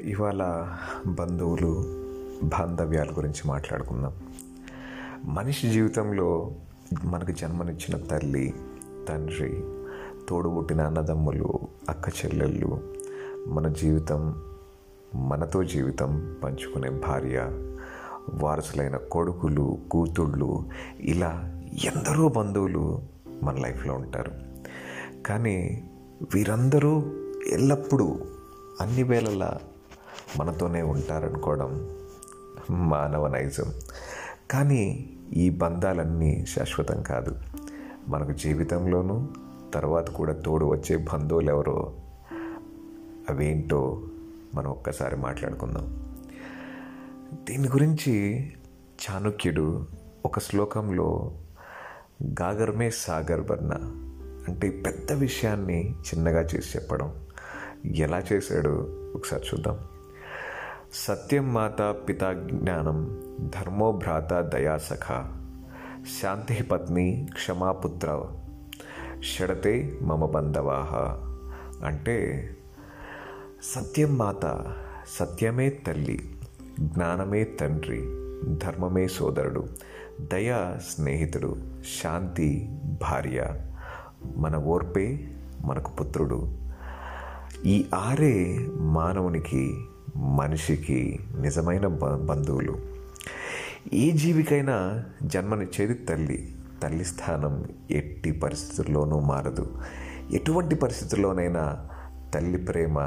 [0.00, 0.72] ఇవాళ
[1.06, 1.84] బంధువులు
[2.42, 4.12] బాంధవ్యాల గురించి మాట్లాడుకుందాం.
[5.24, 6.52] మనిషి జీవితంలో
[7.04, 8.54] మనకు జన్మనిచ్చిన తల్లి
[9.08, 9.64] తండ్రి
[10.28, 11.58] తోడుబుట్టిన అన్నదమ్ములు
[11.88, 12.94] అక్క చెల్లెళ్ళు
[13.46, 14.42] మన జీవితం
[15.14, 17.46] మనతో జీవితం పంచుకునే భార్య
[18.30, 20.64] వారసులైన కొడుకులు కూతుళ్ళు
[21.00, 23.02] ఇలా ఎందరో బంధువులు
[23.42, 24.32] మన లైఫ్లో ఉంటారు.
[25.26, 25.88] కానీ
[26.34, 27.02] వీరందరూ
[27.52, 28.18] ఎల్లప్పుడూ
[28.80, 29.58] అన్ని వేళలా
[30.36, 31.90] మనతోనే ఉంటారనుకోవడం
[32.70, 33.72] మానవ నైజం
[34.50, 37.36] కానీ ఈ బంధాలన్నీ శాశ్వతం కాదు.
[38.08, 39.28] మనకు జీవితంలోనూ
[39.74, 41.96] తర్వాత కూడా తోడు వచ్చే బంధువులు ఎవరో
[43.30, 44.02] అవేంటో
[44.54, 46.16] మనం ఒక్కసారి మాట్లాడుకుందాం.
[47.48, 48.46] దీని గురించి
[48.78, 49.86] చాణక్యుడు
[50.24, 51.32] ఒక శ్లోకంలో
[52.24, 53.70] గాగర్మే సాగర్ బర్ణ
[54.48, 57.14] అంటే పెద్ద విషయాన్ని చిన్నగా చేసి చెప్పడం.
[57.84, 59.78] ఎలా చేశాడో ఒకసారి చూద్దాం.
[60.92, 65.06] సత్యం మాత పితా జ్ఞానం ధర్మో భ్రాత దయాసఖ
[66.20, 68.24] శాంతి పత్ని క్షమాపుత్ర
[69.20, 70.94] షడతే మమ బంధవాహ
[71.86, 72.50] అంటే
[73.62, 74.74] సత్యం మాత
[75.20, 76.36] సత్యమే తల్లి
[76.80, 78.00] జ్ఞానమే తండ్రి
[78.56, 79.68] ధర్మమే సోదరుడు
[80.20, 81.56] దయ స్నేహితుడు
[82.02, 82.68] శాంతి
[83.02, 83.44] భార్య
[84.36, 85.28] మన ఓర్పే
[85.64, 86.58] మనకు పుత్రుడు.
[87.66, 89.84] ఈ ఆరే మానవునికి
[90.16, 92.76] మనిషికి నిజమైన బంధువులు.
[93.92, 96.54] ఏ జీవికైనా జన్మనిచ్చేది తల్లి.
[96.82, 99.82] తల్లి స్థానం ఎట్టి పరిస్థితుల్లోనూ మారదు.
[100.32, 101.88] ఎటువంటి పరిస్థితుల్లోనైనా
[102.34, 102.98] తల్లి ప్రేమ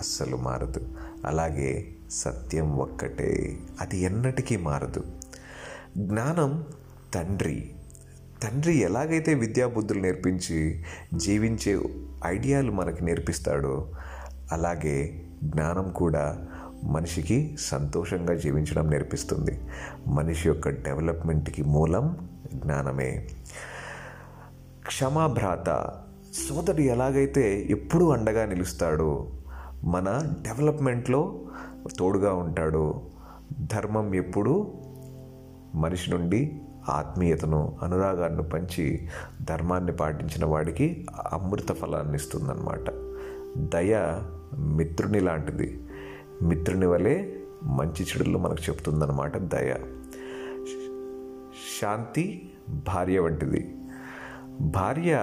[0.00, 0.88] అస్సలు మారదు.
[1.26, 3.58] అలాగే సత్యం ఒక్కటే.
[3.80, 5.02] అది ఎన్నటికీ మారదు.
[5.98, 6.64] జ్ఞానం
[7.14, 7.70] తండ్రి.
[8.42, 11.80] తండ్రి ఎలాగైతే విద్యాబుద్ధులు నేర్పించి జీవించే
[12.26, 13.88] ఐడియాలు మనకి నేర్పిస్తాడో
[14.52, 16.46] అలాగే జ్ఞానం కూడా
[16.84, 19.60] మనిషికి సంతోషంగా జీవించడం నేర్పిస్తుంది.
[20.08, 23.28] మనిషి యొక్క డెవలప్మెంట్కి మూలం జ్ఞానమే.
[24.86, 25.90] క్షమాభ్రాత
[26.48, 29.30] సోదరుడు ఎలాగైతే ఎప్పుడూ అండగా నిలుస్తాడో
[29.84, 31.40] మన డెవలప్మెంట్లో
[31.98, 33.02] తోడుగా ఉంటాడో
[33.58, 34.74] ధర్మం ఎప్పుడూ
[35.74, 39.08] మనిషి నుండి ఆత్మీయతను అనురాగాన్ని పంచి
[39.42, 42.90] ధర్మాన్ని పాటించిన వాడికి అమృత ఫలాన్ని ఇస్తుందన్నమాట.
[43.58, 44.20] దయ
[44.58, 45.82] మిత్రుని లాంటిది.
[46.42, 47.30] మిత్రుని వలె
[47.62, 49.74] మంచి చెడులు మనకు చెప్తుందన్నమాట దయ.
[51.80, 53.74] శాంతి భార్య వంటిది.
[54.60, 55.18] భార్య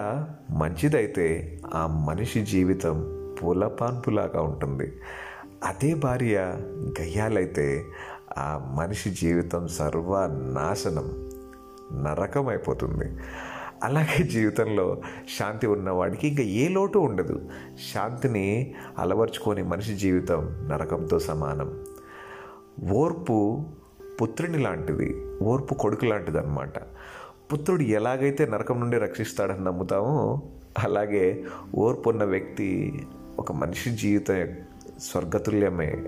[0.49, 4.93] మంచిదైతే ఆ మనిషి జీవితం పూలపాన్పులాగా ఉంటుంది.
[5.63, 6.37] అదే భార్య
[6.99, 7.85] గయ్యాలైతే
[8.37, 11.29] ఆ మనిషి జీవితం సర్వనాశనం
[12.03, 13.05] నరకం అయిపోతుంది
[13.83, 15.01] అలాగే జీవితంలో
[15.39, 17.49] శాంతి ఉన్నవాడికి ఇంకా ఏ లోటు ఉండదు.
[17.93, 21.85] శాంతిని అలవర్చుకొని మనిషి జీవితం నరకంతో సమానం.
[22.91, 23.65] ఓర్పు
[24.21, 26.79] పుత్రుని లాంటిది ఓర్పు కొడుకు లాంటిది అనమాట
[27.53, 30.41] పుత్రుడు ఎలాగైతే నరకం నుండి రక్షిస్తాడని నమ్ముతామో
[30.79, 31.43] అలాగే
[31.75, 32.93] ఓర్పు ఉన్న వ్యక్తి
[33.39, 34.47] ఒక మనిషి జీవితం
[34.99, 36.03] స్వర్గతుల్యమే.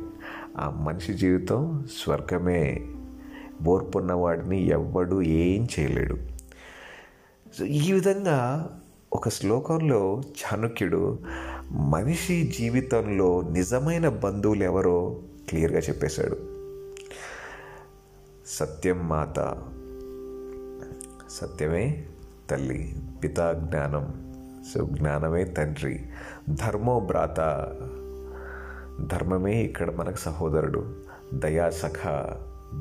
[0.58, 2.86] ఆ మనిషి జీవితం స్వర్గమే.
[3.68, 6.33] ఓర్పు ఉన్నవాడిని ఎవ్వడు ఏం చేయలేడు.
[7.59, 8.69] సో ఈ విధంగా
[9.14, 11.19] ఒక శ్లోకంలో చాణుక్యుడు
[11.72, 15.19] మనిషి జీవితంలో నిజమైన బంధువులు ఎవరో
[15.50, 16.38] క్లియర్గా చెప్పేశాడు.
[18.47, 19.40] సత్యం మాత.
[21.30, 22.06] సత్యమే
[22.50, 24.34] తల్లి పితా జ్ఞానం.
[24.74, 26.06] సో జ్ఞానమే తండ్రి.
[26.50, 27.38] ధర్మో భ్రాత.
[29.02, 30.96] ధర్మమే ఇక్కడ మనకు సహోదరుడు.
[31.34, 32.08] దయా సఖ.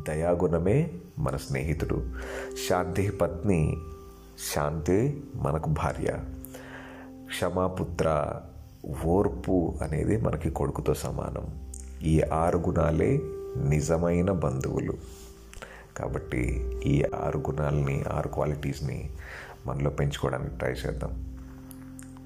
[0.08, 2.10] దయాగుణమే మన స్నేహితుడు.
[2.68, 3.76] శాంతి పత్ని
[4.50, 6.18] శాంతి మనకు భార్య.
[7.26, 8.34] క్షమాపుత్ర
[9.06, 11.70] ఓర్పు అనేది మనకి కొడుకుతో సమానం.
[12.02, 13.20] ఈ ఆరు గుణాలే
[13.56, 14.92] నిజమైన బంధువులు.
[15.96, 19.10] కాబట్టి ఈ ఆరు గుణాలని ఆరు క్వాలిటీస్ని
[19.66, 21.10] మనలో పెంచుకోవడానికి ట్రై చేద్దాం.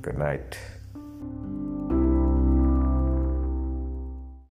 [0.09, 0.55] Good night